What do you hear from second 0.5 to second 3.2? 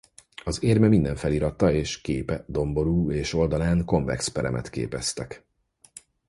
érme minden felirata és képe domború